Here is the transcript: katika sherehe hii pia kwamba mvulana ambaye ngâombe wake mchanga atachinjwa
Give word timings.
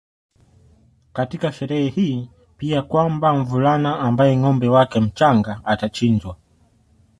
katika 1.13 1.51
sherehe 1.51 1.89
hii 1.89 2.29
pia 2.57 2.81
kwamba 2.81 3.33
mvulana 3.35 3.99
ambaye 3.99 4.37
ngâombe 4.37 4.67
wake 4.67 4.99
mchanga 4.99 5.61
atachinjwa 5.65 6.37